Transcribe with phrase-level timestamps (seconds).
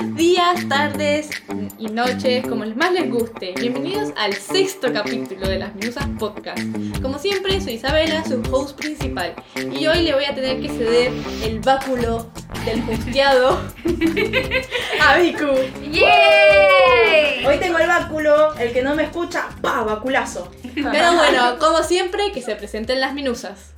[0.16, 1.30] días, tardes
[1.78, 3.52] y noches, como más les guste.
[3.58, 6.62] Bienvenidos al sexto capítulo de las Minusas Podcast.
[7.02, 9.34] Como siempre, soy Isabela, su host principal.
[9.56, 11.12] Y hoy le voy a tener que ceder
[11.44, 12.30] el báculo
[12.64, 13.60] del hosteado
[15.02, 15.48] a Viku.
[15.90, 17.44] ¡Yay!
[17.44, 19.82] Hoy tengo el báculo, el que no me escucha, ¡pa!
[19.82, 20.50] Baculazo.
[20.74, 23.74] Pero bueno, como siempre, que se presenten las Minusas.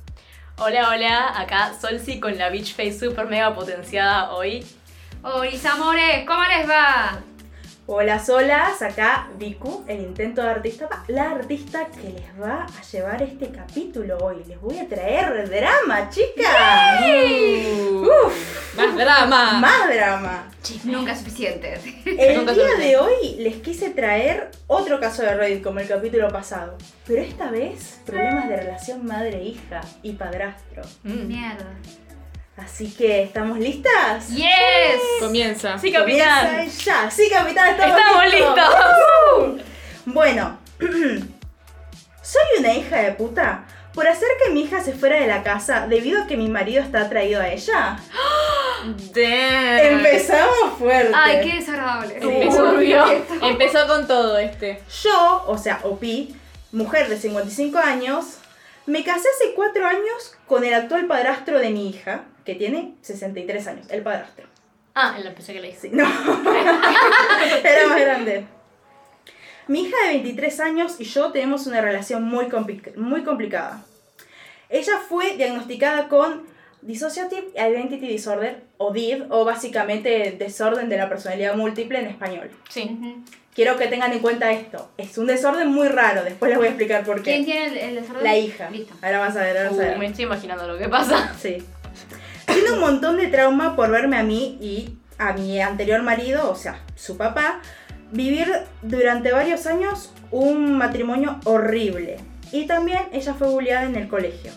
[0.57, 4.63] Hola, hola, acá Solsi con la Beach Face super mega potenciada hoy.
[5.23, 7.19] Hola, amores, ¿cómo les va?
[7.85, 13.21] Hola solas, acá Viku, el intento de artista, la artista que les va a llevar
[13.21, 14.41] este capítulo hoy.
[14.47, 17.01] Les voy a traer drama, chicas.
[18.01, 19.53] Uf, Más drama.
[19.59, 20.47] más drama.
[20.85, 21.73] Nunca es suficiente.
[22.05, 22.83] El Nunca día suficiente.
[22.87, 27.51] de hoy les quise traer otro caso de Reddit como el capítulo pasado, pero esta
[27.51, 30.83] vez problemas de relación madre-hija y padrastro.
[31.03, 31.27] Mm.
[31.27, 31.75] Mierda.
[32.57, 34.29] Así que, ¿estamos listas?
[34.29, 35.01] ¡Yes!
[35.19, 35.77] Comienza.
[35.79, 36.47] Sí, capitán.
[36.47, 37.09] Comienza ya.
[37.09, 39.63] Sí, capitán, estamos, Estamos listos.
[40.05, 40.59] Bueno,
[42.21, 45.87] soy una hija de puta por hacer que mi hija se fuera de la casa
[45.87, 47.97] debido a que mi marido está atraído a ella.
[49.13, 49.97] Damn.
[49.97, 51.13] Empezamos fuerte.
[51.15, 52.17] Ay, qué desagradable.
[52.19, 52.79] Empezó,
[53.41, 54.83] empezó con todo este.
[55.03, 56.35] Yo, o sea, Opi,
[56.71, 58.37] mujer de 55 años,
[58.85, 63.67] me casé hace 4 años con el actual padrastro de mi hija, que tiene 63
[63.67, 64.45] años, el padrastro.
[64.95, 65.89] Ah, en la pensé que le hice.
[65.89, 66.03] Sí, no.
[67.63, 68.45] Era más grande.
[69.67, 73.83] Mi hija de 23 años y yo tenemos una relación muy, compli- muy complicada.
[74.69, 76.43] Ella fue diagnosticada con
[76.81, 82.51] Dissociative Identity Disorder, o DID, o básicamente desorden de la personalidad múltiple en español.
[82.69, 82.99] Sí.
[83.55, 84.91] Quiero que tengan en cuenta esto.
[84.97, 87.51] Es un desorden muy raro, después les voy a explicar por ¿Quién qué.
[87.51, 88.23] tiene el, el desorden?
[88.23, 88.69] La hija.
[88.69, 88.93] Listo.
[89.01, 89.97] Ahora vas a ver, ahora vas a Uh, ver.
[89.99, 91.33] me estoy imaginando lo que pasa.
[91.39, 91.63] Sí.
[92.63, 96.55] Tiene un montón de trauma por verme a mí y a mi anterior marido, o
[96.55, 97.59] sea, su papá,
[98.13, 98.47] vivir
[98.81, 102.19] durante varios años un matrimonio horrible.
[102.53, 104.53] Y también ella fue bulleada en el colegio.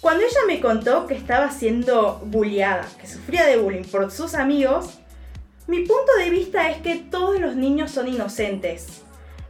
[0.00, 4.98] Cuando ella me contó que estaba siendo bulleada, que sufría de bullying por sus amigos,
[5.68, 9.02] mi punto de vista es que todos los niños son inocentes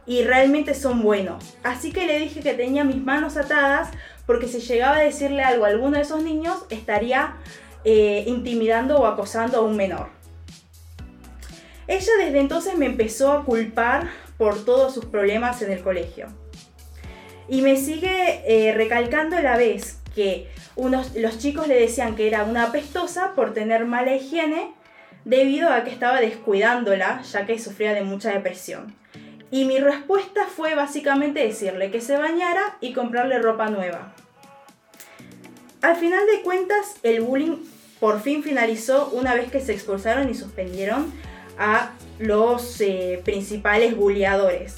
[0.05, 1.43] y realmente son buenos.
[1.63, 3.89] Así que le dije que tenía mis manos atadas
[4.29, 7.37] porque si llegaba a decirle algo a alguno de esos niños estaría
[7.83, 10.09] eh, intimidando o acosando a un menor.
[11.87, 14.07] Ella desde entonces me empezó a culpar
[14.37, 16.27] por todos sus problemas en el colegio.
[17.47, 22.27] Y me sigue eh, recalcando a la vez que unos, los chicos le decían que
[22.27, 24.75] era una apestosa por tener mala higiene
[25.25, 28.95] debido a que estaba descuidándola ya que sufría de mucha depresión.
[29.51, 34.13] Y mi respuesta fue básicamente decirle que se bañara y comprarle ropa nueva.
[35.81, 37.57] Al final de cuentas, el bullying
[37.99, 41.11] por fin finalizó una vez que se expulsaron y suspendieron
[41.57, 44.75] a los eh, principales bulleadores.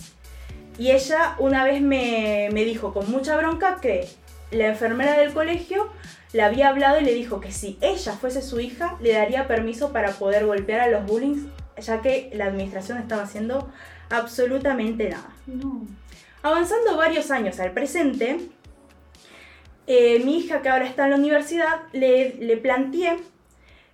[0.78, 4.08] Y ella una vez me, me dijo con mucha bronca que
[4.52, 5.90] la enfermera del colegio
[6.34, 9.92] le había hablado y le dijo que si ella fuese su hija, le daría permiso
[9.92, 11.42] para poder golpear a los bullies,
[11.78, 13.70] ya que la administración estaba haciendo
[14.12, 15.30] absolutamente nada.
[15.48, 15.86] No.
[16.44, 18.38] Avanzando varios años al presente,
[19.88, 23.18] eh, mi hija que ahora está en la universidad, le, le planteé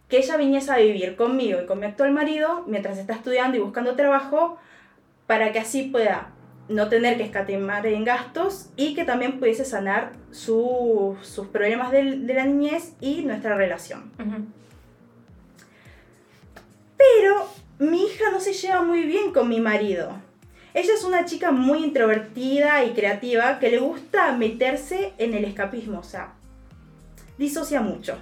[0.10, 3.60] que ella viniese a vivir conmigo y con mi actual marido mientras está estudiando y
[3.60, 4.58] buscando trabajo
[5.26, 6.30] para que así pueda
[6.70, 12.04] no tener que escatimar en gastos y que también pudiese sanar su- sus problemas de
[12.34, 14.12] la niñez y nuestra relación.
[16.98, 17.48] Pero
[17.80, 20.12] mi hija no se lleva muy bien con mi marido.
[20.76, 26.02] Ella es una chica muy introvertida y creativa que le gusta meterse en el escapismo,
[26.02, 26.34] o sea,
[27.40, 28.16] disocia mucho.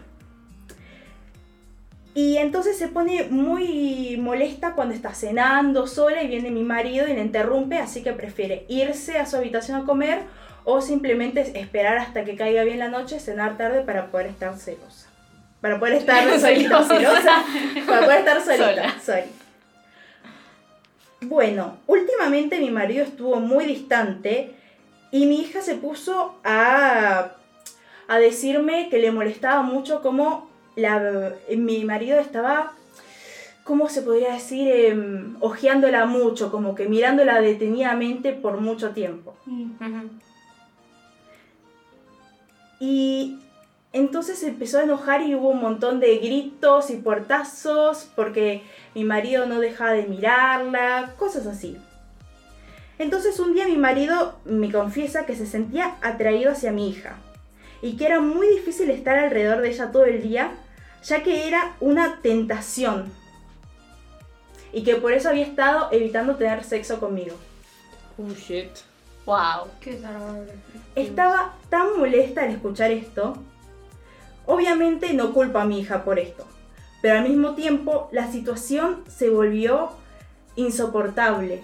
[2.13, 7.13] Y entonces se pone muy molesta cuando está cenando sola y viene mi marido y
[7.13, 10.21] la interrumpe, así que prefiere irse a su habitación a comer
[10.63, 15.09] o simplemente esperar hasta que caiga bien la noche, cenar tarde para poder estar celosa.
[15.59, 16.95] Para poder estar solita, Celosa.
[16.95, 17.45] celosa,
[17.85, 18.65] para poder estar solita.
[18.65, 18.95] Sola.
[19.03, 19.44] sorry.
[21.27, 24.53] Bueno, últimamente mi marido estuvo muy distante
[25.11, 27.31] y mi hija se puso a,
[28.07, 32.73] a decirme que le molestaba mucho cómo la, mi marido estaba,
[33.63, 34.67] ¿cómo se podría decir?
[34.67, 39.35] Em, ojeándola mucho, como que mirándola detenidamente por mucho tiempo.
[42.79, 43.39] Y
[43.95, 48.61] entonces se empezó a enojar y hubo un montón de gritos y puertazos porque
[48.93, 51.77] mi marido no dejaba de mirarla, cosas así.
[52.99, 57.15] Entonces un día mi marido me confiesa que se sentía atraído hacia mi hija
[57.81, 60.51] y que era muy difícil estar alrededor de ella todo el día,
[61.03, 63.11] ya que era una tentación.
[64.73, 67.37] y que por eso había estado evitando tener sexo conmigo.
[68.17, 68.71] Oh shit.
[69.25, 69.69] Wow.
[69.79, 70.01] Qué.
[70.95, 73.37] Estaba tan molesta al escuchar esto.
[74.47, 76.45] Obviamente no culpo a mi hija por esto,
[77.01, 79.91] pero al mismo tiempo la situación se volvió
[80.55, 81.61] insoportable.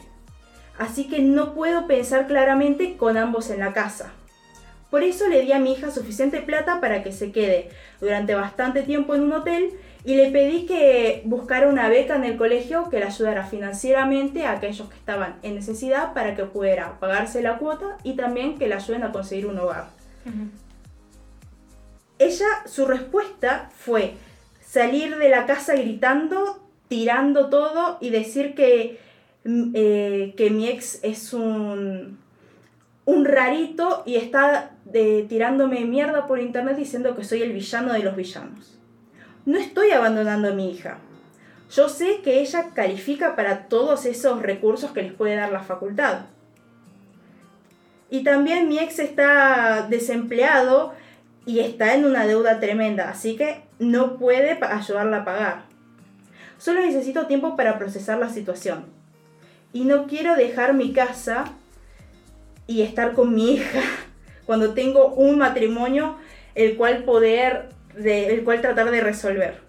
[0.77, 4.13] Así que no puedo pensar claramente con ambos en la casa.
[4.89, 7.69] Por eso le di a mi hija suficiente plata para que se quede
[8.01, 9.71] durante bastante tiempo en un hotel
[10.03, 14.51] y le pedí que buscara una beca en el colegio que le ayudara financieramente a
[14.51, 18.75] aquellos que estaban en necesidad para que pudiera pagarse la cuota y también que le
[18.75, 19.89] ayuden a conseguir un hogar.
[22.21, 24.13] Ella, su respuesta fue
[24.63, 28.99] salir de la casa gritando, tirando todo y decir que,
[29.43, 32.19] mm, eh, que mi ex es un,
[33.05, 38.03] un rarito y está eh, tirándome mierda por internet diciendo que soy el villano de
[38.03, 38.77] los villanos.
[39.47, 40.99] No estoy abandonando a mi hija.
[41.71, 46.25] Yo sé que ella califica para todos esos recursos que les puede dar la facultad.
[48.11, 50.93] Y también mi ex está desempleado
[51.45, 55.63] y está en una deuda tremenda, así que no puede ayudarla a pagar.
[56.57, 58.85] Solo necesito tiempo para procesar la situación.
[59.73, 61.45] Y no quiero dejar mi casa
[62.67, 63.81] y estar con mi hija
[64.45, 66.17] cuando tengo un matrimonio
[66.53, 69.61] el cual poder, de- el cual tratar de resolver.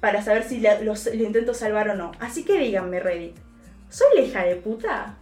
[0.00, 2.12] Para saber si lo intento salvar o no.
[2.20, 3.34] Así que díganme, Reddit.
[3.90, 5.16] ¿Soy la hija de puta?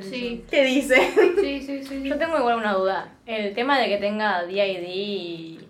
[0.00, 0.44] Sí.
[0.50, 0.96] ¿Qué dice?
[1.40, 2.02] Sí, sí, sí.
[2.08, 3.12] Yo tengo igual una duda.
[3.26, 5.60] ¿El tema de que tenga DID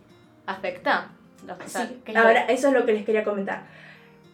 [0.46, 1.10] afecta?
[1.46, 3.64] Los que Sí, sal- ¿qué es lo- ahora eso es lo que les quería comentar.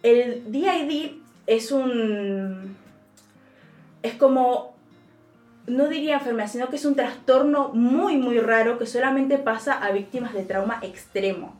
[0.03, 1.11] El DID
[1.47, 2.75] es un.
[4.03, 4.75] Es como.
[5.67, 9.91] No diría enfermedad, sino que es un trastorno muy, muy raro que solamente pasa a
[9.91, 11.59] víctimas de trauma extremo.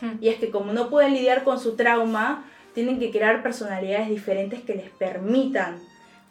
[0.00, 0.12] Hmm.
[0.20, 4.60] Y es que como no pueden lidiar con su trauma, tienen que crear personalidades diferentes
[4.60, 5.80] que les permitan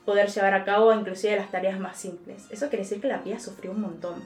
[0.06, 2.46] poder llevar a cabo inclusive las tareas más simples.
[2.50, 4.24] Eso quiere decir que la piba sufrió un montón.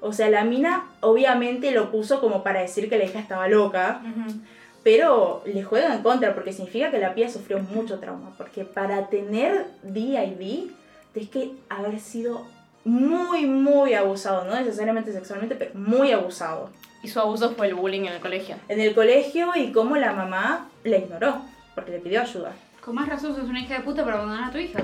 [0.00, 4.02] O sea, la mina obviamente lo puso como para decir que la hija estaba loca,
[4.04, 4.36] Ujú.
[4.82, 8.34] pero le juega en contra porque significa que la piba sufrió mucho trauma.
[8.36, 10.70] Porque para tener DID,
[11.12, 12.46] tienes que haber sido
[12.84, 16.68] muy, muy abusado, no necesariamente sexualmente, pero muy abusado.
[17.02, 18.56] Y su abuso fue el bullying en el colegio.
[18.68, 21.40] En el colegio y cómo la mamá la ignoró,
[21.74, 22.52] porque le pidió ayuda.
[22.84, 24.80] Con más razón sos una hija de puta para abandonar a tu hija.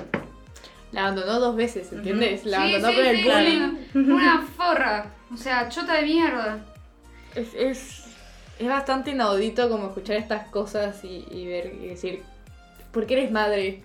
[0.92, 2.44] La abandonó dos veces, ¿entiendes?
[2.46, 3.76] La Sí, abandonó sí, por el bullying.
[3.94, 5.06] Una, una forra.
[5.32, 6.58] O sea, chota de mierda.
[7.34, 8.04] Es, es,
[8.58, 12.22] es bastante inaudito como escuchar estas cosas y, y ver y decir,
[12.90, 13.82] ¿por qué eres madre?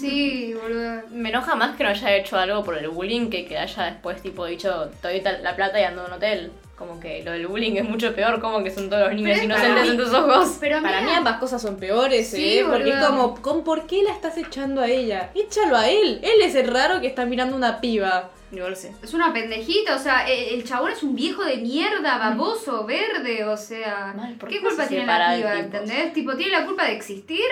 [0.00, 1.02] Sí, boludo.
[1.10, 4.20] Me enoja más que no haya hecho algo por el bullying que que haya después
[4.22, 6.52] tipo dicho, te doy la plata y ando en un hotel.
[6.80, 9.38] Como que lo del bullying es mucho peor, como que son todos los niños Pero
[9.38, 10.56] es inocentes para en tus ojos.
[10.60, 12.64] Pero Para mira, mí ambas cosas son peores, Sí, ¿eh?
[12.66, 15.30] Porque es como, ¿con por qué la estás echando a ella?
[15.34, 16.20] Échalo a él.
[16.22, 18.30] Él es el raro que está mirando una piba.
[18.50, 18.88] Igual sí.
[19.02, 23.44] es una pendejita, o sea, e- el chabón es un viejo de mierda, baboso, verde,
[23.44, 24.14] o sea.
[24.16, 26.14] Mal, ¿por ¿Qué no culpa se tiene la piba, entendés?
[26.14, 27.44] Tipo, ¿tiene la culpa de existir?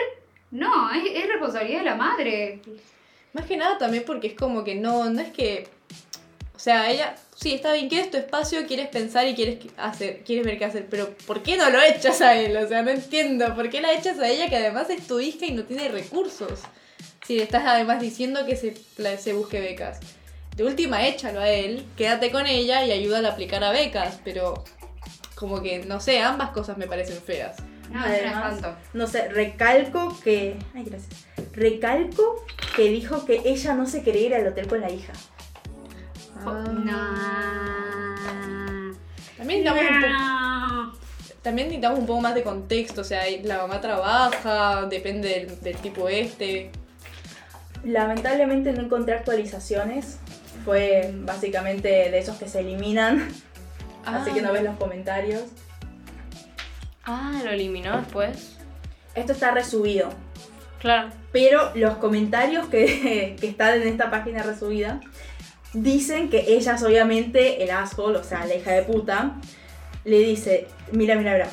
[0.52, 2.60] No, es, es responsabilidad de la madre.
[3.34, 5.68] Más que nada también porque es como que no, no es que...
[6.58, 10.44] O sea, ella, sí, está bien, quieres tu espacio, quieres pensar y quieres hacer, quieres
[10.44, 12.56] ver qué hacer, pero ¿por qué no lo echas a él?
[12.56, 15.46] O sea, no entiendo, ¿por qué la echas a ella que además es tu hija
[15.46, 16.58] y no tiene recursos?
[17.24, 20.00] Si le estás además diciendo que se, la- se busque becas.
[20.56, 24.64] De última, échalo a él, quédate con ella y ayúdala a aplicar a becas, pero
[25.36, 27.54] como que, no sé, ambas cosas me parecen feas.
[27.92, 28.60] No, Además.
[28.94, 30.56] No sé, recalco que.
[30.74, 31.24] Ay, gracias.
[31.52, 35.12] Recalco que dijo que ella no se quería ir al hotel con la hija.
[36.44, 37.18] No.
[39.36, 40.92] También necesitamos, un po- No.
[41.42, 45.76] también necesitamos un poco más de contexto, o sea, la mamá trabaja, depende del, del
[45.76, 46.70] tipo este.
[47.84, 50.18] Lamentablemente no encontré actualizaciones.
[50.64, 53.28] Fue básicamente de esos que se eliminan.
[54.04, 55.42] Así que no ves los comentarios.
[57.04, 58.56] Ah, lo eliminó después.
[59.14, 60.10] Esto está resubido.
[60.80, 61.10] Claro.
[61.32, 65.00] Pero los comentarios que, que están en esta página resubida
[65.72, 69.36] dicen que ella es obviamente el asshole, o sea, la hija de puta.
[70.04, 71.48] Le dice, mira, mira, mira.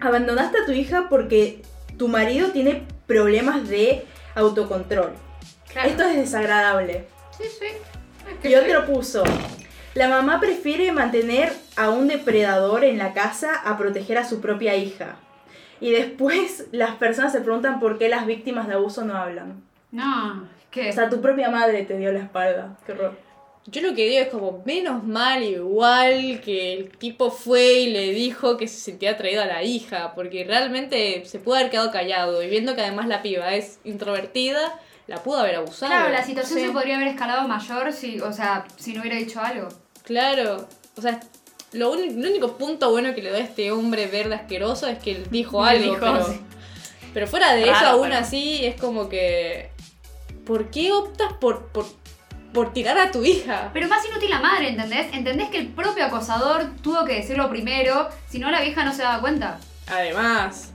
[0.00, 1.62] Abandonaste a tu hija porque
[1.98, 5.12] tu marido tiene problemas de autocontrol.
[5.70, 5.88] Claro.
[5.88, 7.04] Esto es desagradable.
[7.36, 7.66] Sí, sí.
[8.30, 9.22] Es que Y otro puso,
[9.94, 14.76] la mamá prefiere mantener a un depredador en la casa a proteger a su propia
[14.76, 15.16] hija.
[15.80, 19.62] Y después las personas se preguntan por qué las víctimas de abuso no hablan.
[19.90, 20.90] No, ¿qué?
[20.90, 22.76] O sea, tu propia madre te dio la espalda.
[22.86, 23.29] Qué horror.
[23.66, 28.12] Yo lo que digo es como, menos mal igual que el tipo fue y le
[28.12, 32.42] dijo que se sentía atraído a la hija, porque realmente se pudo haber quedado callado
[32.42, 35.92] y viendo que además la piba es introvertida, la pudo haber abusado.
[35.92, 36.66] Claro, la situación Sí.
[36.66, 39.68] se podría haber escalado mayor si, o sea, si no hubiera dicho algo.
[40.04, 41.20] Claro, o sea,
[41.72, 45.12] lo, el único punto bueno que le da a este hombre verde asqueroso es que
[45.12, 46.40] él dijo algo, dijo, pero, sí.
[47.12, 49.70] pero fuera de eso, aún pero- así, es como que...
[50.46, 51.86] ¿Por qué optas por, por,
[52.52, 53.70] por tirar a tu hija?
[53.72, 55.12] Pero más inútil la madre, ¿entendés?
[55.12, 58.08] ¿Entendés que el propio acosador tuvo que decirlo primero?
[58.28, 59.58] Si no, la vieja no se daba cuenta.
[59.88, 60.72] Además,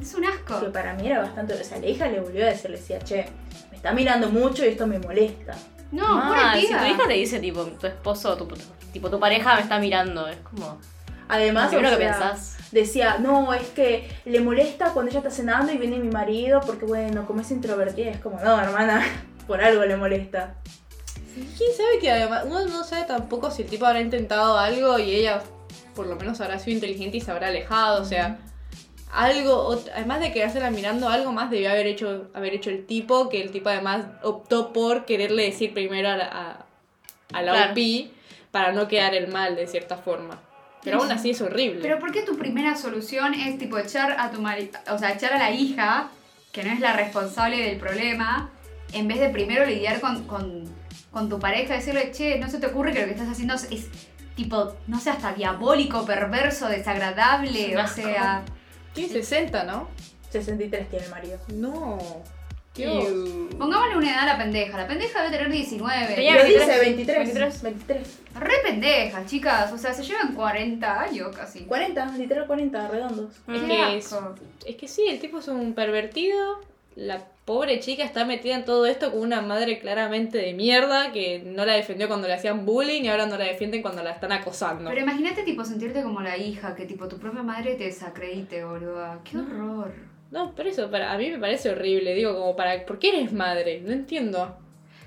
[0.00, 0.60] Es un asco.
[0.60, 1.54] Que para mí era bastante.
[1.54, 3.26] O sea, la hija le volvió a decir, le decía, che,
[3.70, 5.54] me está mirando mucho y esto me molesta.
[5.92, 6.80] No, Mal, pura si piba.
[6.80, 8.48] tu hija le dice, tipo, tu esposo, tu,
[8.92, 10.78] tipo, tu pareja me está mirando, es como.
[11.28, 12.56] Además, o primero que sea, pensás.
[12.72, 16.86] decía, no, es que le molesta cuando ella está cenando y viene mi marido porque,
[16.86, 19.04] bueno, como es introvertida, es como, no, hermana,
[19.46, 20.54] por algo le molesta.
[21.56, 25.14] ¿Quién sabe que además uno no sabe tampoco si el tipo habrá intentado algo y
[25.14, 25.42] ella
[25.94, 28.38] por lo menos habrá sido inteligente y se habrá alejado, o sea,
[29.12, 33.42] algo, además de quedársela mirando, algo más debió haber hecho, haber hecho el tipo, que
[33.42, 37.72] el tipo además optó por quererle decir primero a la, a, a la Claro.
[37.72, 38.10] OP
[38.52, 40.40] para no quedar el mal de cierta forma.
[40.82, 41.80] Pero aún así es horrible.
[41.82, 45.32] Pero ¿por qué tu primera solución es tipo echar a tu marido, o sea, echar
[45.34, 46.08] a la hija,
[46.52, 48.50] que no es la responsable del problema,
[48.92, 50.64] en vez de primero lidiar con, con,
[51.10, 53.64] con tu pareja, decirle, che, no se te ocurre que lo que estás haciendo es,
[53.70, 53.88] es,
[54.36, 58.42] tipo, no sé, hasta diabólico, perverso, desagradable, o sea...
[58.92, 59.88] Tiene 60, ¿no?
[60.30, 61.38] 63 tiene el marido.
[61.54, 61.98] No.
[62.74, 63.48] Qué Ew.
[63.58, 66.14] Pongámosle una edad a la pendeja, la pendeja debe tener 19.
[66.14, 67.18] Tenía Lo 23, dice 23.
[67.18, 67.62] 23.
[67.62, 68.20] 23.
[68.38, 71.64] Re pendeja, chicas, o sea, se llevan 40 años casi.
[71.64, 73.32] 40, literal 40, redondos.
[73.48, 74.16] Es Qué que es,
[74.66, 76.60] es que sí, el tipo es un pervertido.
[76.96, 81.40] La pobre chica está metida en todo esto con una madre claramente de mierda que
[81.44, 84.32] no la defendió cuando le hacían bullying y ahora no la defienden cuando la están
[84.32, 84.90] acosando.
[84.90, 89.20] Pero imagínate, tipo, sentirte como la hija, que, tipo, tu propia madre te desacredite, boludo.
[89.24, 89.92] Qué horror.
[90.30, 92.14] No, por eso, para, a mí me parece horrible.
[92.14, 92.84] Digo, como para.
[92.86, 93.80] ¿Por qué eres madre?
[93.84, 94.56] No entiendo.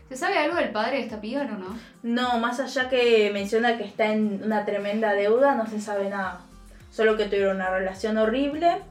[0.09, 1.79] ¿Se sabe algo del padre de esta piba o no?
[2.03, 6.41] No, más allá que menciona que está en una tremenda deuda, no se sabe nada.
[6.91, 8.81] Solo que tuvieron una relación horrible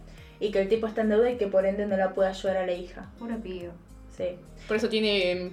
[0.43, 2.57] y que el tipo está en deuda y que por ende no la puede ayudar
[2.59, 3.07] a la hija.
[3.19, 3.73] Pura piba.
[4.17, 4.25] Sí.
[4.69, 5.51] Por eso tiene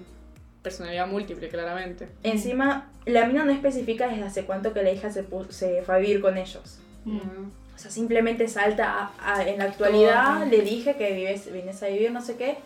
[0.62, 2.10] personalidad múltiple, claramente.
[2.24, 5.98] Encima, la mina no especifica desde hace cuánto que la hija se, se fue a
[6.00, 6.80] vivir con ellos.
[7.06, 7.18] Mm.
[7.76, 10.46] O sea, simplemente salta a- a- en la actualidad, Todo.
[10.48, 12.58] le dije que vives, vienes a vivir no sé qué,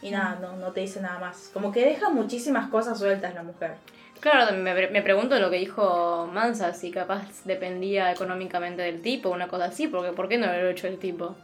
[0.00, 1.50] y nada, no, no te dice nada más.
[1.52, 3.72] Como que deja muchísimas cosas sueltas la mujer.
[4.20, 9.30] Claro, me, pre- me pregunto lo que dijo Mansa, si capaz dependía económicamente del tipo,
[9.30, 11.34] una cosa así, porque ¿por qué no lo ha hecho el tipo?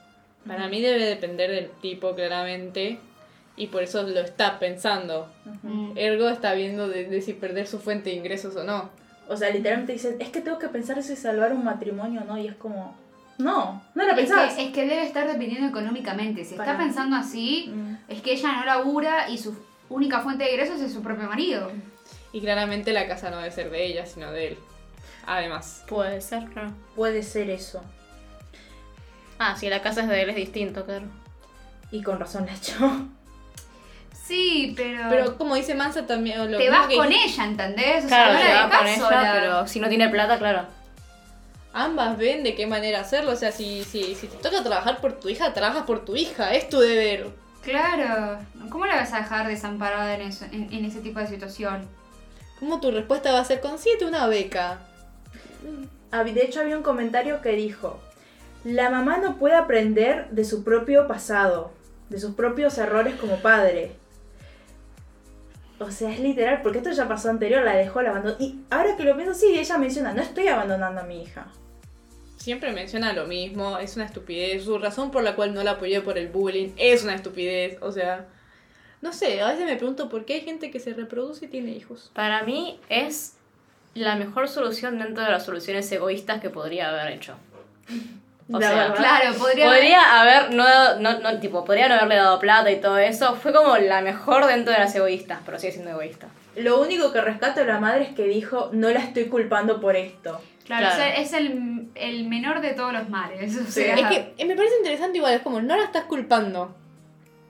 [0.47, 2.99] Para mí debe depender del tipo, claramente.
[3.57, 5.29] Y por eso lo está pensando.
[5.62, 5.93] Mm.
[5.97, 8.91] Ergo está viendo de, de si perder su fuente de ingresos o no.
[9.29, 12.38] O sea, literalmente dicen, es que tengo que pensar si salvar un matrimonio o no,
[12.38, 12.95] y es como,
[13.38, 14.55] no, no Es pensás.
[14.55, 16.45] que, es que debe estar dependiendo económicamente.
[16.45, 16.85] Si Para está mí.
[16.88, 17.97] pensando así, Mm.
[18.09, 19.57] es que ella no labura y su
[19.88, 21.73] única fuente de ingresos es su propio marido.
[22.33, 24.59] Y claramente la casa no debe ser de ella, sino de él.
[25.26, 25.83] Además.
[25.88, 26.71] Puede ser, claro.
[26.95, 27.83] Puede ser eso.
[29.38, 31.07] Ah, si la casa es de él es distinto, claro.
[31.90, 33.07] Y con razón la echó.
[34.12, 35.05] Sí, pero...
[35.09, 36.40] Pero como dice Mansa también...
[36.40, 38.05] o Lo te vas que con ella, ¿entendés?
[38.05, 40.38] O Claro, sea, no se la va dejás con ella, pero si no tiene plata,
[40.38, 40.66] claro.
[41.73, 43.33] Ambas ven de qué manera hacerlo.
[43.33, 46.55] O sea, si, si, si te toca trabajar por tu hija, trabajas por tu hija.
[46.55, 47.28] Es tu deber.
[47.62, 48.38] Claro.
[48.71, 51.87] ¿Cómo la vas a dejar desamparada en, eso, en, en ese tipo de situación?
[52.59, 53.61] ¿Cómo tu respuesta va a ser?
[53.61, 54.78] Consíguete una beca.
[56.11, 58.00] Hab- De hecho, había un comentario que dijo,
[58.67, 61.71] la mamá no puede aprender de su propio pasado,
[62.09, 63.93] de sus propios errores como padre.
[65.79, 68.37] O sea, es literal, porque esto ya pasó anterior, la dejó, la abandonó.
[68.41, 71.47] Y ahora que lo pienso, sí, ella menciona, no estoy abandonando a mi hija.
[72.39, 73.79] Siempre menciona lo mismo.
[73.79, 74.65] Es una estupidez.
[74.65, 77.79] Su razón por la cual no la apoyé por el bullying es una estupidez.
[77.83, 78.27] O sea...
[79.03, 81.71] No sé, a veces me pregunto por qué hay gente que se reproduce y tiene
[81.73, 82.11] hijos.
[82.15, 83.35] Para mí es
[83.95, 87.37] la mejor solución dentro de las soluciones egoístas que podría haber hecho.
[88.53, 88.95] O La sea, verdad.
[88.97, 89.67] Claro, podría...
[89.67, 90.65] Podría haber, no,
[91.00, 93.35] no, no, tipo, podría no haberle dado plata y todo eso.
[93.35, 96.29] Fue como la mejor dentro de las egoístas, pero sigue siendo egoísta.
[96.55, 99.97] Lo único que rescato de la madre es que dijo, no la estoy culpando por
[99.97, 100.41] esto.
[100.65, 100.95] Claro, Claro.
[100.95, 103.57] o sea, es el, el menor de todos los males.
[103.57, 103.83] O Sí.
[103.83, 105.35] sea, Es que me parece interesante igual.
[105.35, 106.75] Es como, no la estás culpando.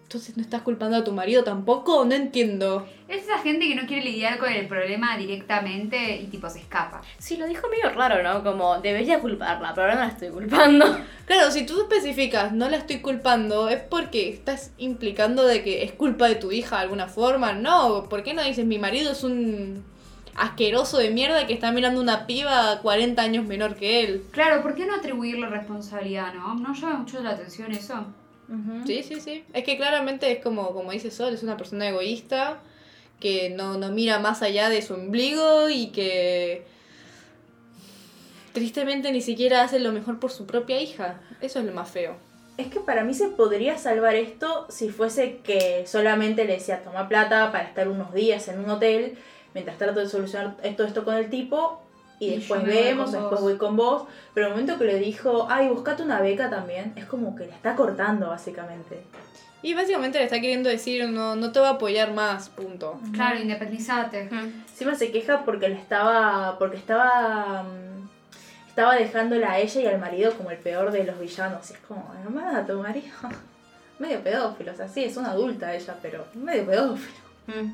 [0.06, 2.04] Entonces no estás culpando a tu marido tampoco.
[2.04, 2.86] No entiendo.
[3.08, 7.02] es esa gente que no quiere lidiar con el problema directamente y tipo se escapa.
[7.18, 8.44] Sí, lo dijo medio raro, ¿no?
[8.44, 10.86] Como, debería culparla, pero ahora no la estoy culpando.
[11.26, 15.90] Claro, si tú especificas no la estoy culpando, es porque estás implicando de que es
[15.90, 17.52] culpa de tu hija de alguna forma.
[17.52, 19.82] No, ¿por qué no dices mi marido es un
[20.36, 24.24] asqueroso de mierda que está mirando una piba 40 años menor que él.
[24.30, 26.54] Claro, ¿por qué no atribuirle responsabilidad, no?
[26.54, 28.06] ¿No llama mucho la atención eso?
[28.86, 29.44] Sí, sí, sí.
[29.52, 32.60] Es que claramente es como, como dice Sol, es una persona egoísta
[33.20, 36.64] que no, no mira más allá de su ombligo y que
[38.52, 41.20] tristemente ni siquiera hace lo mejor por su propia hija.
[41.40, 42.14] Eso es lo más feo.
[42.56, 47.08] Es que para mí se podría salvar esto si fuese que solamente le decía toma
[47.08, 49.18] plata para estar unos días en un hotel
[49.52, 51.82] mientras trato de solucionar todo esto con el tipo
[52.18, 54.04] y, Y después vemos, después voy con vos.
[54.34, 57.54] Pero el momento que le dijo, ay, buscate una beca también, es como que la
[57.54, 59.02] está cortando básicamente.
[59.62, 63.00] Y básicamente le está queriendo decir, no, no te voy a apoyar más, punto.
[63.12, 64.28] Claro, independizate.
[64.30, 66.58] Encima se queja porque le estaba.
[66.58, 67.64] porque estaba.
[67.64, 68.08] mm,
[68.68, 71.70] estaba dejándola a ella y al marido como el peor de los villanos.
[71.70, 73.14] Y es como, hermana, tu marido.
[73.98, 77.16] medio pedófilo, o sea, sí, es una adulta ella, pero medio pedófilo.
[77.46, 77.70] Nada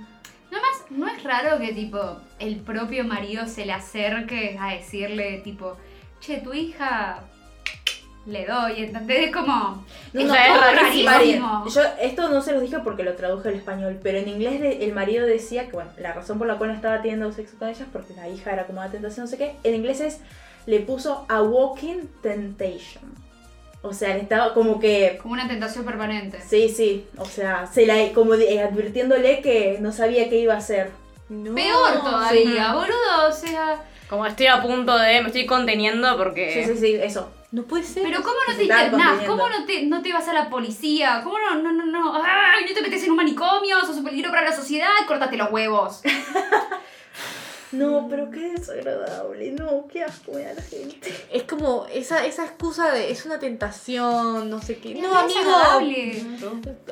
[0.61, 1.99] más, ¿no es raro que tipo
[2.39, 5.77] el propio marido se le acerque a decirle tipo,
[6.21, 7.25] che, tu hija
[8.27, 9.27] le doy, ¿entendés?
[9.29, 9.85] Es como...
[10.13, 11.65] No, es rarísimo.
[11.69, 14.85] Yo esto no se los dije porque lo traduje al español, pero en inglés de-
[14.85, 17.69] el marido decía que, bueno, la razón por la cual no estaba teniendo sexo con
[17.69, 19.57] ella es porque la hija era como una tentación, no sé qué.
[19.65, 20.21] En inglés es,
[20.67, 23.03] le puso a walking temptation.
[23.83, 26.41] O sea, le estaba como que Como una tentación permanente.
[26.49, 30.55] Sí, sí, o sea, se la, como de- eh, advirtiéndole que no sabía qué iba
[30.55, 30.91] a hacer.
[31.29, 31.55] No.
[31.55, 32.73] Peor todavía, sí.
[32.75, 33.83] boludo, o sea...
[34.09, 35.23] Como estoy a punto de.
[35.23, 36.53] Me estoy conteniendo porque.
[36.53, 37.31] Sí, sí, sí, eso.
[37.51, 38.03] No puede ser.
[38.03, 39.25] Pero ¿cómo no te internás?
[39.27, 41.23] ¿Cómo no te, no te vas a la policía?
[41.25, 42.23] ¿Cómo no, no, no, no?
[42.23, 43.81] ¡Ay, no te metes en un manicomio!
[43.81, 44.91] ¡Sos un peligro para la sociedad!
[45.07, 46.03] ¡Córtate los huevos!
[47.73, 51.11] No, pero qué desagradable, no, qué asco me da la gente.
[51.33, 54.95] Es como esa, esa excusa de es una tentación, no sé qué.
[54.95, 55.39] No, amigo.
[55.41, 56.23] desagradable.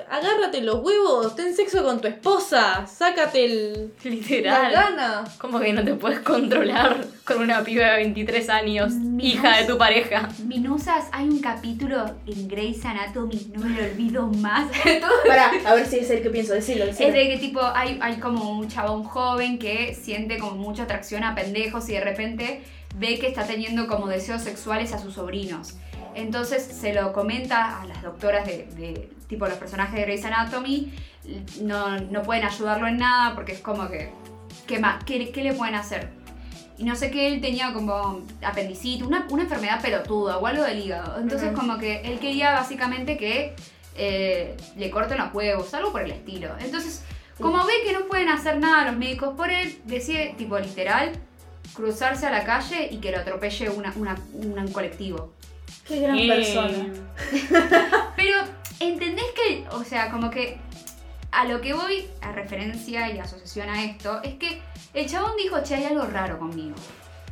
[0.09, 4.73] Agárrate los huevos, ten sexo con tu esposa, sácate el, la Literal.
[4.73, 5.25] gana.
[5.39, 9.79] Como que no te puedes controlar con una piba de 23 años, hija de tu
[9.79, 10.29] pareja.
[10.45, 14.69] Minusas, hay un capítulo en Grey's Anatomy, no me lo olvido más.
[15.27, 17.09] Para, a ver si es el que pienso, decirlo, decirlo.
[17.09, 21.25] Es de que tipo hay, hay como un chabón joven que siente como mucha atracción
[21.25, 22.63] a pendejos y de repente
[22.97, 25.75] ve que está teniendo como deseos sexuales a sus sobrinos.
[26.15, 30.93] Entonces se lo comenta a las doctoras de, de- tipo los personajes de Grey's Anatomy,
[31.63, 34.11] no, no pueden ayudarlo en nada porque es como que,
[34.67, 35.05] ¿qué más?
[35.05, 36.09] ¿Qué, qué le pueden hacer?
[36.81, 40.79] Y no sé qué, él tenía como apendicitis, una, una enfermedad pelotuda o algo del
[40.79, 41.21] hígado.
[41.21, 43.55] Entonces como que él quería básicamente que
[43.97, 46.49] eh, le corten los huevos, algo por el estilo.
[46.59, 47.05] Entonces,
[47.39, 51.13] como ve que no pueden hacer nada los médicos por él, decide, tipo literal,
[51.75, 55.35] cruzarse a la calle y que lo atropelle una, una- un colectivo.
[55.87, 56.87] Qué gran Eh, persona.
[58.17, 58.39] Pero,
[58.81, 60.59] ¿entendés que, o sea, como que
[61.33, 64.63] a lo que voy a referencia y asociación a esto, es que
[64.95, 66.75] el chabón dijo, che, hay algo raro conmigo.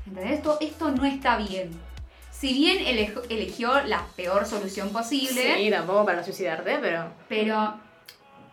[0.06, 0.38] ¿Entendés?
[0.38, 1.70] Esto, esto no está bien.
[2.30, 2.78] Si bien
[3.28, 7.12] eligió la peor solución posible, Sí, tampoco para suicidarte, pero.
[7.28, 7.74] pero,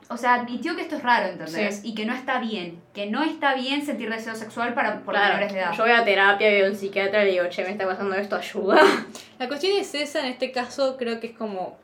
[0.10, 1.78] o sea, admitió que esto es raro, ¿entendés?
[1.82, 1.90] Sí.
[1.90, 2.82] Y que no está bien.
[2.96, 5.72] Que no está bien sentir deseo sexual para, por menores de edad.
[5.74, 8.16] yo voy a terapia, veo a un psiquiatra y le digo, che, me está pasando
[8.16, 8.82] esto, ayuda.
[9.40, 11.78] La cuestión es esa, en este caso creo que es como...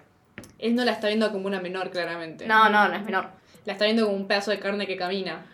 [0.57, 2.47] Él no la está viendo como una menor, claramente.
[2.47, 3.29] No, no, no es menor.
[3.65, 5.45] La está viendo como un pedazo de carne que camina.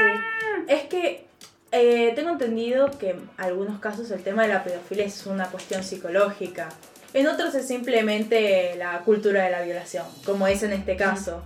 [0.00, 0.64] Sí.
[0.68, 1.26] Es que
[1.72, 5.84] eh, tengo entendido que en algunos casos el tema de la pedofilia es una cuestión
[5.84, 6.68] psicológica.
[7.12, 11.42] En otros es simplemente la cultura de la violación, como es en este caso.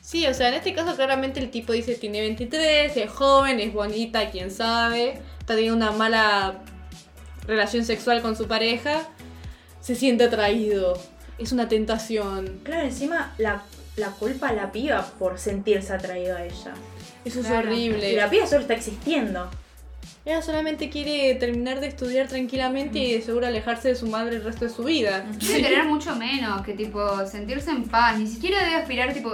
[0.00, 3.72] Sí, o sea, en este caso claramente el tipo dice tiene 23, es joven, es
[3.72, 6.60] bonita, quién sabe, está teniendo una mala
[7.46, 9.02] relación sexual con su pareja,
[9.80, 10.98] se siente atraído,
[11.38, 13.62] es una tentación, Claro, encima la,
[13.96, 16.74] la culpa a la piba por sentirse atraído a ella.
[17.24, 17.68] eso es Claro.
[17.68, 18.12] horrible.
[18.12, 19.50] Y la piba solo está existiendo.
[20.24, 24.44] Ella solamente quiere terminar de estudiar tranquilamente y de seguro alejarse de su madre el
[24.44, 25.24] resto de su vida.
[25.40, 28.18] Debe tener mucho menos, que tipo, sentirse en paz.
[28.18, 29.30] Ni siquiera debe aspirar, tipo,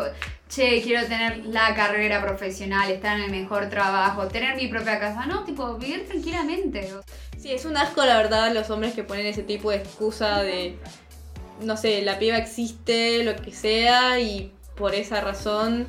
[0.51, 5.25] che, quiero tener la carrera profesional, estar en el mejor trabajo, tener mi propia casa.
[5.25, 6.91] No, tipo, vivir tranquilamente.
[7.39, 10.77] Sí, es un asco la verdad los hombres que ponen ese tipo de excusa de,
[11.65, 15.87] no sé, la piba existe, lo que sea, y por esa razón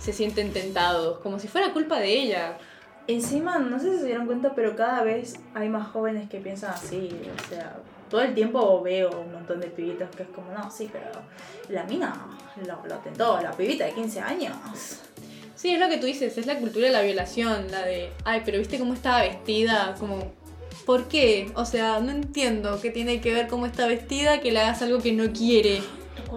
[0.00, 2.58] se sienten tentados, como si fuera culpa de ella.
[3.08, 6.72] Encima, no sé si se dieron cuenta, pero cada vez hay más jóvenes que piensan
[6.72, 7.08] así.
[7.36, 7.76] O sea,
[8.10, 11.10] todo el tiempo veo un montón de pibitos que es como, no, sí, pero
[11.68, 12.14] la mina
[12.64, 14.56] lo, lo tentó, la pibita de 15 años.
[15.54, 18.42] Sí, es lo que tú dices, es la cultura de la violación, la de, ay,
[18.44, 20.32] pero viste cómo estaba vestida, como,
[20.84, 21.50] ¿por qué?
[21.54, 25.00] O sea, no entiendo qué tiene que ver cómo está vestida que le hagas algo
[25.00, 25.80] que no quiere.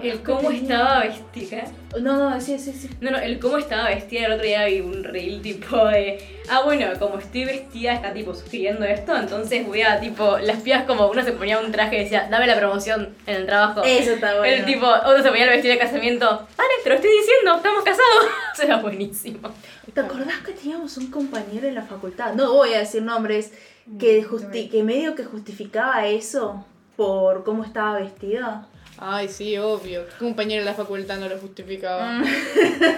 [0.02, 1.64] El cómo estaba vestida.
[2.00, 2.90] No, no, sí, sí, sí.
[3.02, 4.26] No, no, el cómo estaba vestida.
[4.26, 6.24] El otro día vi un reel tipo de.
[6.50, 9.16] Ah, bueno, como estoy vestida, está tipo sugiriendo esto.
[9.16, 10.38] Entonces voy a tipo.
[10.40, 13.46] Las pibas, como uno se ponía un traje y decía, dame la promoción en el
[13.46, 13.82] trabajo.
[13.84, 14.56] Eso está bueno.
[14.56, 16.26] El tipo, otro se ponía el vestido de casamiento.
[16.28, 18.26] Vale, te lo estoy diciendo, estamos casados.
[18.54, 19.50] Eso era buenísimo.
[19.94, 22.34] ¿Te acordás que teníamos un compañero en la facultad?
[22.34, 23.52] No voy a decir nombres.
[23.98, 28.66] Que, justi- que medio que justificaba eso por cómo estaba vestido.
[28.98, 30.06] Ay, sí, obvio.
[30.06, 32.22] ¿Qué compañero de la facultad no lo justificaba?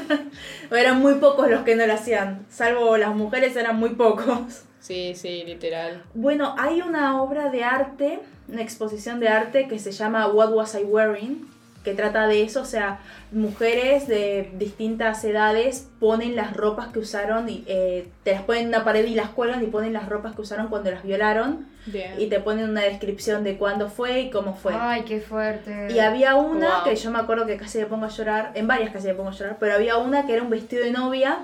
[0.71, 2.45] Eran muy pocos los que no lo hacían.
[2.49, 4.63] Salvo las mujeres, eran muy pocos.
[4.79, 6.03] Sí, sí, literal.
[6.15, 10.73] Bueno, hay una obra de arte, una exposición de arte que se llama What Was
[10.75, 11.47] I Wearing,
[11.83, 12.99] que trata de eso, o sea,
[13.31, 18.67] mujeres de distintas edades ponen las ropas que usaron, y, eh, te las ponen en
[18.69, 22.13] una pared y las cuelgan y ponen las ropas que usaron cuando las violaron Bien.
[22.19, 24.73] y te ponen una descripción de cuándo fue y cómo fue.
[24.77, 25.87] Ay, qué fuerte.
[25.91, 26.83] Y había una Wow.
[26.83, 29.29] que yo me acuerdo que casi me pongo a llorar, en varias casi me pongo
[29.29, 31.39] a llorar, pero había una que era un vestido de novia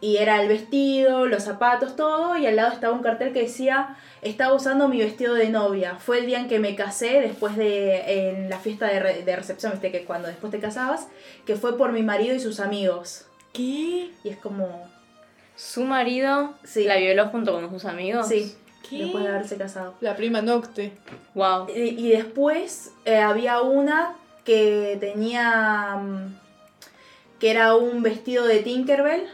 [0.00, 3.96] y era el vestido, los zapatos, todo, y al lado estaba un cartel que decía,
[4.22, 5.96] estaba usando mi vestido de novia.
[5.96, 9.36] Fue el día en que me casé, después de en la fiesta de, re- de
[9.36, 11.06] recepción, viste que cuando después te casabas,
[11.46, 13.26] que fue por mi marido y sus amigos.
[13.52, 14.10] ¿Qué?
[14.24, 14.88] Y es como,
[15.56, 16.84] Su marido Sí.
[16.84, 18.26] la violó junto con sus amigos.
[18.28, 18.54] sí,
[18.88, 18.98] ¿Qué?
[19.04, 19.94] después de haberse casado.
[20.00, 20.92] La prima Nocte.
[21.34, 21.66] Wow.
[21.76, 25.96] Y, y después eh, había una que tenía.
[25.96, 26.38] mm,
[27.38, 29.24] que era un vestido de Tinkerbell.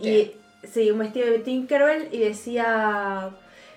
[0.00, 0.32] Y,
[0.66, 3.30] sí, un vestido de Tinkerbell y decía.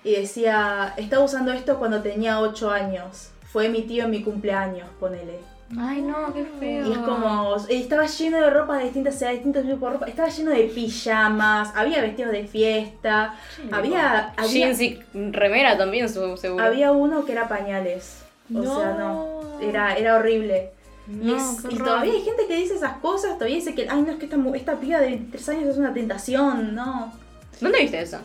[0.04, 0.94] Y decía.
[0.96, 3.30] Estaba usando esto cuando tenía 8 años.
[3.52, 5.38] Fue mi tío en mi cumpleaños, ponele.
[5.76, 6.86] Ay, no, qué feo.
[6.86, 7.56] Y es como.
[7.68, 10.06] y estaba lleno de ropa de distintas edades, distintos tipos de ropa.
[10.06, 13.34] Estaba lleno de pijamas, había vestidos de fiesta.
[13.72, 14.32] Había.
[14.36, 16.62] había Jeans y remera también, seguro.
[16.62, 18.22] había uno que era pañales.
[18.54, 19.60] O sea, no.
[19.60, 20.70] Era, era horrible.
[21.08, 24.02] Y, No, es- y todavía hay gente que dice esas cosas, todavía dice que, ay,
[24.02, 27.12] no, es que esta, esta piba de 23 años es una tentación, no.
[27.60, 28.18] ¿Dónde viste eso?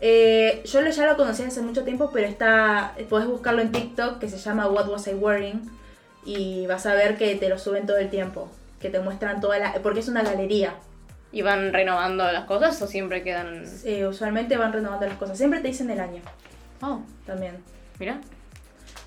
[0.00, 4.18] Eh, yo lo, ya lo conocí hace mucho tiempo, pero está, podés buscarlo en TikTok,
[4.18, 5.70] que se llama What Was I Wearing,
[6.24, 8.50] y vas a ver que te lo suben todo el tiempo,
[8.80, 9.74] que te muestran toda la...
[9.82, 10.74] porque es una galería.
[11.32, 13.64] ¿Y van renovando las cosas o siempre quedan.?
[13.84, 16.22] Eh, usualmente van renovando las cosas, siempre te dicen el año
[16.82, 17.56] Oh, también.
[17.98, 18.20] mira.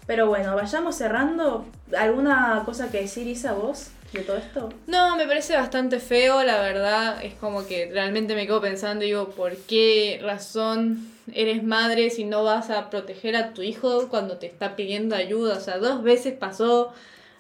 [0.10, 1.68] Pero bueno, vayamos cerrando.
[1.96, 4.70] ¿Alguna cosa que decir, Isa, vos, de todo esto?
[4.88, 7.24] No, me parece bastante feo, la verdad.
[7.24, 12.44] Es como que realmente me quedo pensando, digo, ¿por qué razón eres madre si no
[12.44, 15.58] vas a proteger a tu hijo cuando te está pidiendo ayuda?
[15.58, 16.92] O sea, dos veces pasó.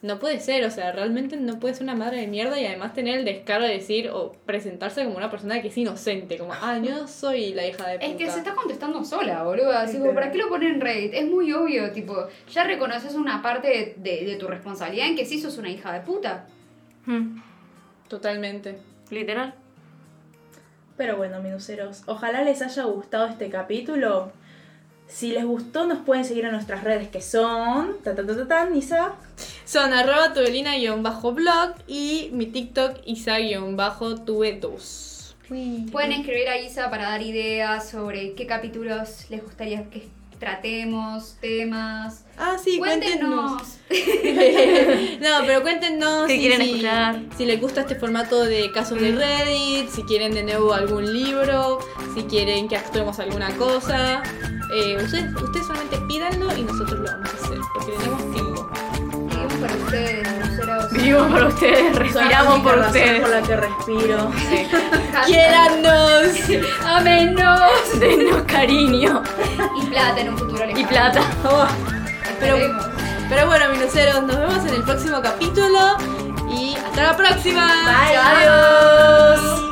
[0.01, 2.93] No puede ser, o sea, realmente no puede ser una madre de mierda y además
[2.93, 6.79] tener el descaro de decir o presentarse como una persona que es inocente, como, ah,
[6.81, 8.05] yo no soy la hija de puta.
[8.09, 9.71] Es que se está contestando sola, boludo.
[9.71, 10.13] Así como.
[10.13, 11.13] ¿para qué lo ponen en Reddit?
[11.13, 12.15] Es muy obvio, tipo,
[12.49, 15.91] ya reconoces una parte de, de- de tu responsabilidad en que sí sos una hija
[15.91, 16.47] de puta.
[17.05, 17.41] Hmm,
[18.07, 18.77] Totalmente.
[19.09, 19.53] Literal.
[20.95, 24.31] Pero bueno, minuceros, ojalá les haya gustado este capítulo.
[25.09, 27.97] Si les gustó, nos pueden seguir en nuestras redes que son.
[28.03, 29.15] Ta, ta, ta, ta, tan, Isa.
[29.65, 35.33] Son arroba tubelina-blog y mi TikTok isa-tube2.
[35.91, 40.07] Pueden escribir a Isa para dar ideas sobre qué capítulos les gustaría que
[40.39, 42.23] tratemos, temas.
[42.37, 43.63] Ah, sí, cuéntenos.
[43.87, 45.19] Cuéntenos.
[45.21, 47.23] no, pero cuéntenos ¿Qué si, quieren escuchar?
[47.35, 51.79] si les gusta este formato de casos de Reddit, si quieren de nuevo algún libro,
[52.13, 54.21] si quieren que actuemos alguna cosa.
[54.71, 58.69] Eh, ustedes, ustedes solamente pídanlo y nosotros lo vamos a hacer, porque tenemos tiempo.
[59.29, 60.91] Vivimos para ustedes, cruceros.
[60.91, 63.21] Vivimos por ustedes, respiramos por razón ustedes.
[63.21, 64.31] por la que respiro.
[65.25, 66.27] ¡Quiérannos!
[66.85, 67.99] ¡Amenos!
[67.99, 69.23] Denos cariño
[69.81, 70.79] Y plata en un futuro lejano.
[70.79, 71.21] y plata.
[71.45, 71.65] Oh,
[72.39, 72.85] pero, Esperemos.
[73.27, 75.97] pero bueno, minuceros, nos vemos en el próximo capítulo
[76.51, 77.65] y hasta la próxima.
[77.85, 78.17] Bye.
[78.17, 79.68] Adiós.